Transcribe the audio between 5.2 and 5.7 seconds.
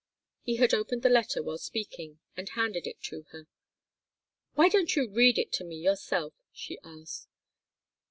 it to